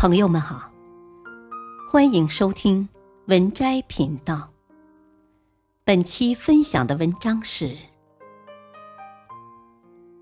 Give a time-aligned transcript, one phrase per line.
[0.00, 0.72] 朋友们好，
[1.86, 2.88] 欢迎收听
[3.26, 4.50] 文摘频道。
[5.84, 7.76] 本期分享的文章是：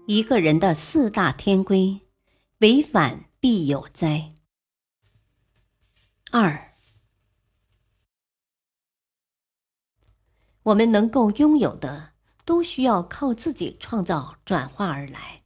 [0.08, 2.00] 一个人的四大天规，
[2.58, 4.32] 违反必有灾。
[6.32, 6.72] 二，
[10.64, 12.14] 我们能够拥有的，
[12.44, 15.42] 都需要靠自己创造转化而来。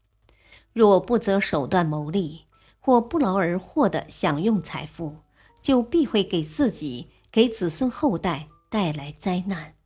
[0.72, 2.46] 若不择手段谋利，
[2.84, 5.18] 或不劳而获的享用财富，
[5.60, 9.76] 就必会给自己、给子孙后代带来灾难。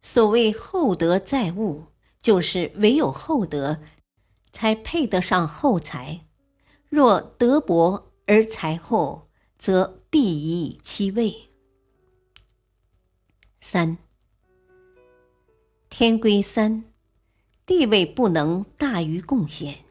[0.00, 1.88] 所谓厚德载物，
[2.22, 3.80] 就是唯有厚德，
[4.52, 6.26] 才配得上厚财。
[6.88, 11.50] 若德薄而财厚，则必以其位。
[13.60, 13.98] 三，
[15.90, 16.84] 天规三。
[17.66, 19.85] 地位不能大于贡献。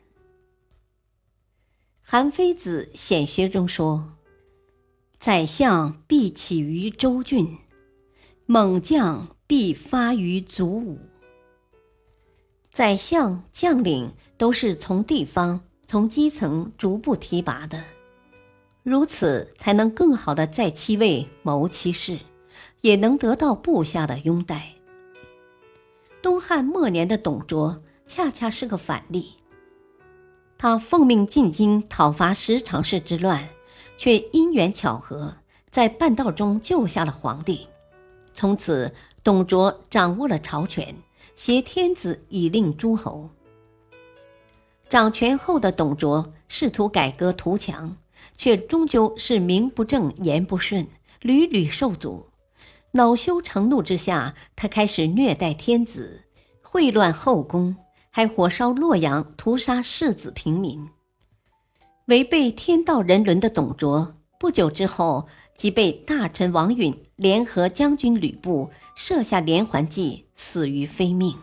[2.08, 4.14] 韩非子显学中说
[5.18, 7.58] ：“宰相必起于州郡，
[8.46, 11.00] 猛将必发于卒伍。”
[12.70, 17.84] 宰相、将领都是从地方、从基层逐步提拔的，
[18.84, 22.20] 如此才能更好的在其位谋其事，
[22.82, 24.76] 也能得到部下的拥戴。
[26.22, 29.34] 东汉末年的董卓恰恰是个反例。
[30.58, 33.50] 他奉命进京讨伐十常侍之乱，
[33.98, 35.36] 却因缘巧合，
[35.70, 37.68] 在半道中救下了皇帝。
[38.34, 40.96] 从此，董卓掌握了朝权，
[41.36, 43.30] 挟天子以令诸侯。
[44.88, 47.98] 掌权后的董卓试图改革图强，
[48.38, 50.88] 却终究是名不正言不顺，
[51.22, 52.28] 屡屡受阻。
[52.92, 56.24] 恼羞成怒之下，他开始虐待天子，
[56.64, 57.76] 秽乱后宫，
[58.18, 60.88] 还火烧洛阳，屠杀世子平民。
[62.06, 65.28] 违背天道人伦的董卓，不久之后
[65.58, 71.38] 即被大臣王允联合将军吕布设下连环计，死于非命。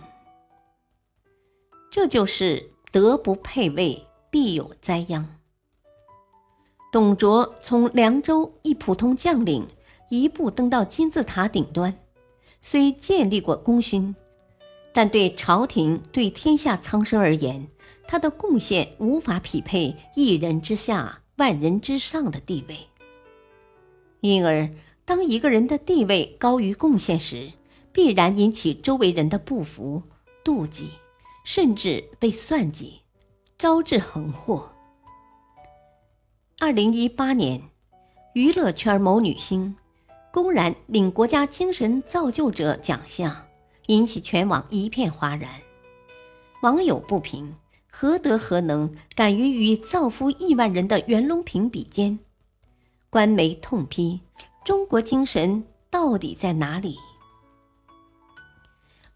[1.91, 5.29] 这就是德不配位，必有灾殃。
[6.91, 9.67] 董卓从凉州一普通将领。
[10.09, 11.95] 一步登到金字塔顶端，
[12.63, 14.15] 虽建立过功勋，
[14.93, 17.67] 但对朝廷、对天下苍生而言，
[18.07, 22.77] 他的贡献无法匹配一人之下、万人之上的地位。
[24.21, 24.71] 因而，
[25.05, 27.51] 当一个人的地位高于贡献时，
[27.93, 30.03] 必然引起周围人的不服、
[30.45, 30.91] 妒忌，
[31.45, 33.01] 甚至被算计，
[33.59, 34.71] 招致横祸。
[36.61, 37.61] 二零一八年，
[38.35, 39.75] 娱乐圈某女星。
[40.31, 43.45] 公然领国家精神造就者奖项，
[43.93, 45.51] 引起全网一片哗然。
[46.63, 47.57] 网友不平：
[47.91, 52.19] 何德何能，敢于与造福亿万人的袁隆平比肩？
[53.11, 54.21] 官媒痛批：
[54.65, 56.97] 中国精神到底在哪里？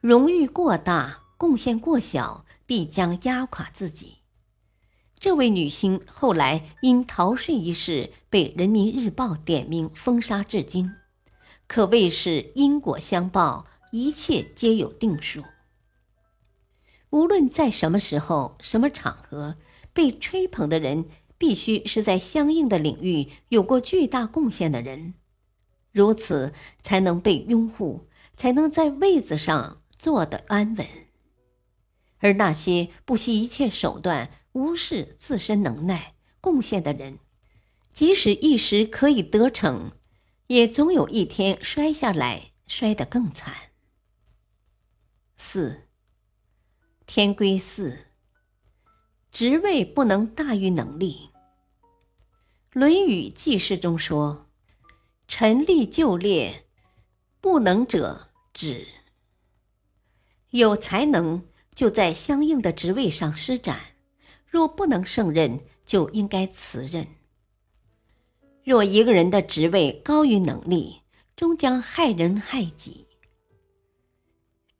[0.02, 4.18] 荣誉过大，贡献过小，必将压垮自己。
[5.18, 10.92] 这位女星后来因逃税一事被人民日报点名封杀至今。
[11.66, 15.42] 可谓是因果相报，一切皆有定数。
[17.10, 19.56] 无论在什么时候、什么场合，
[19.92, 21.06] 被吹捧的人
[21.38, 25.14] 必须是在相应的领域有过巨大贡献的人，
[25.92, 26.52] 如此
[26.82, 30.86] 才能被拥护，才能在位子上坐得安稳。
[32.18, 37.18] 而那些不惜一切手段、无视自身能耐、贡献的人，
[37.92, 39.92] 即使一时可以得逞。
[40.48, 43.65] 也总有一天摔下来，摔得更惨。
[45.38, 45.82] 四，
[47.04, 48.06] 天规四，
[49.30, 51.28] 职位不能大于能力。
[52.72, 54.48] 《论语记事》中说
[55.28, 56.64] ：“臣立就列，
[57.40, 58.88] 不能者止。”
[60.50, 63.78] 有才能就在相应的职位上施展，
[64.46, 67.06] 若不能胜任，就应该辞任。
[68.64, 71.02] 若一个人的职位高于能力，
[71.36, 73.05] 终将害人害己。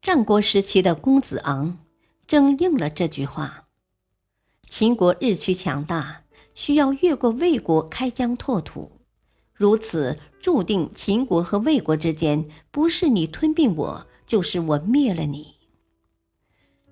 [0.07, 1.81] 战国时期的公子昂
[2.29, 3.65] 正应了这句话。
[4.71, 6.23] 秦国日趋强大，
[6.55, 9.01] 需要越过魏国开疆拓土，
[9.53, 15.57] 如此注定秦国和魏国之间不是你吞并我，就是我灭了你。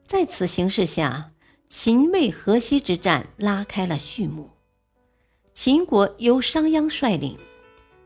[0.08, 1.30] 在此形势下，
[1.68, 4.50] 秦魏河西之战拉开了序幕。
[5.52, 7.38] 秦国由商鞅率领，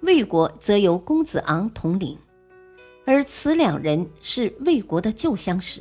[0.02, 2.18] 魏国则由公子昂统领，
[3.08, 5.80] 而此两人是魏国的旧相识。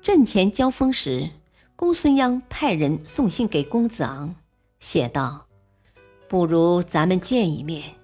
[0.00, 1.28] 阵前交锋时，
[1.74, 4.32] 公孙鞅派人送信给公子昂，
[4.78, 5.48] 写道
[6.30, 7.96] ：“不如咱们见一面，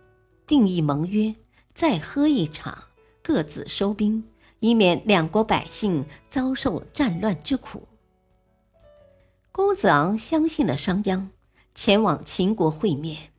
[0.45, 1.33] 定一盟约，
[1.73, 2.77] 再喝一场，
[3.23, 4.25] 各自收兵，
[4.59, 7.87] 以免两国百姓遭受战乱之苦。”
[9.53, 11.29] 公子昂相信了商鞅，
[11.77, 13.31] 前往秦国会面。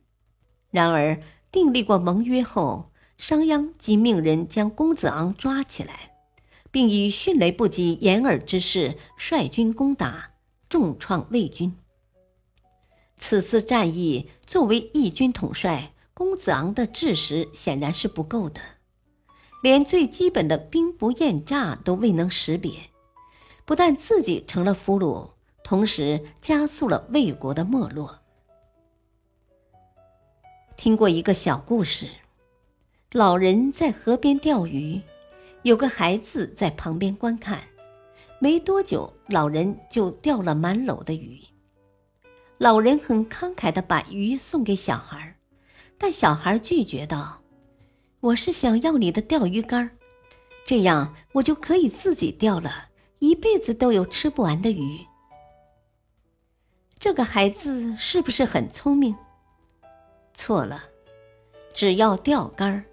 [0.70, 1.20] 然而
[1.52, 6.12] 订立过盟约后，商鞅即命人将公子昂抓起来。
[6.76, 10.32] 并以迅雷不及掩耳之势率军攻打，
[10.68, 11.74] 重创魏军。
[13.16, 18.60] 此次战役，作为义军统帅，公子昂的智识显然是不够的，
[19.62, 22.90] 连最基本的兵不厌诈都未能识别，
[23.64, 25.30] 不但自己成了俘虏，
[25.64, 28.18] 同时加速了魏国的没落。
[30.76, 32.06] 听过一个小故事，
[33.16, 35.00] 老人在河边钓鱼。
[35.62, 37.62] 有个孩子在旁边观看，
[38.38, 41.40] 没多久，老人就钓了满篓的鱼。
[42.58, 45.34] 老人很慷慨地把鱼送给小孩，
[45.96, 47.40] 但小孩拒绝道
[48.20, 49.90] ：“我是想要你的钓鱼竿，
[50.66, 52.88] 这样我就可以自己钓了，
[53.20, 55.00] 一辈子都有吃不完的鱼。”
[57.00, 59.16] 这个孩子是不是很聪明？
[60.34, 60.84] 错了，
[61.72, 62.84] 只要钓竿，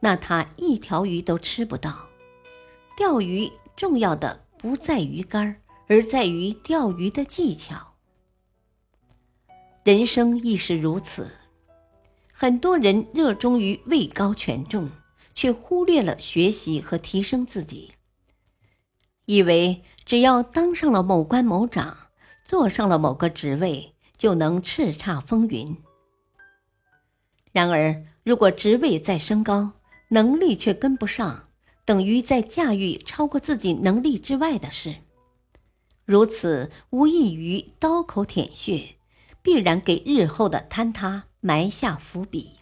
[0.00, 2.06] 那他一条鱼都吃不到。
[2.96, 7.94] 钓鱼重要的不在于竿，而在于钓鱼的技巧。
[9.84, 11.30] 人生亦是如此，
[12.32, 14.90] 很多人热衷于位高权重，
[15.34, 17.92] 却忽略了学习和提升自己，
[19.24, 21.96] 以为只要当上了某官某长，
[22.44, 25.76] 坐上了某个职位，就能叱咤风云。
[27.52, 29.72] 然而，如果职位再升高，
[30.08, 31.44] 能力却跟不上。
[31.84, 34.96] 等于在驾驭超过自己能力之外的事，
[36.04, 38.96] 如此无异于刀口舔血，
[39.40, 42.56] 必然给日后的坍塌埋下伏笔。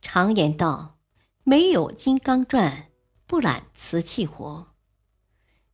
[0.00, 0.96] 常言道
[1.44, 2.86] ：“没有金刚钻，
[3.26, 4.68] 不揽瓷器活。”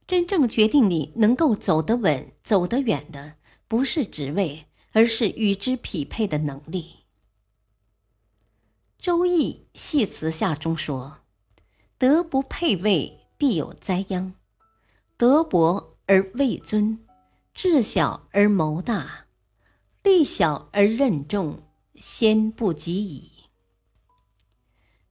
[0.05, 3.35] 真正决定你能够走得稳、走得远的，
[3.69, 6.83] 不是职位，而是与之匹配的能力。
[9.01, 11.21] 《周易·系辞下》中说。
[11.97, 14.35] 德不配位，必有灾殃；
[15.17, 16.99] 德薄而位尊，
[17.55, 19.25] 智小而谋大，
[20.03, 21.63] 力小而任重，
[21.95, 23.33] 先不及矣。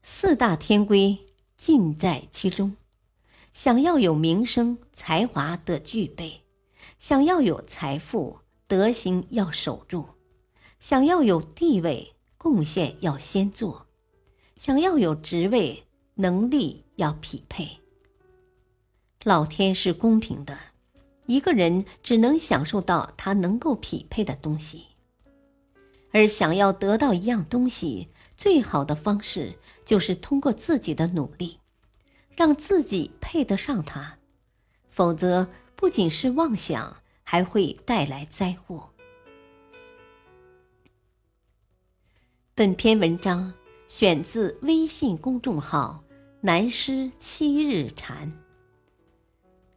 [0.03, 1.25] 四大天规
[1.57, 2.77] 尽在其中。
[3.53, 6.43] 想要有名声、才华得具备；
[6.99, 10.09] 想要有财富，德行要守住；
[10.79, 13.85] 想要有地位，贡献要先做；
[14.55, 15.83] 想要有职位。
[16.15, 17.79] 能力要匹配。
[19.23, 20.59] 老天是公平的，
[21.27, 24.87] 一个人只能享受到他能够匹配的东西。
[26.11, 31.59] 而想要得到一样东西，最好的方式就是通过自己的努力，
[32.35, 34.17] 让自己配得上它。
[34.89, 35.47] 否则，
[35.77, 38.89] 不仅是妄想，还会带来灾祸。
[42.59, 43.53] 本篇文章
[43.87, 46.03] 选自微信公众号。
[46.41, 48.29] 南师七日禅。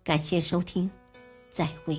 [0.02, 0.90] 感谢收听，
[1.52, 1.96] 再会。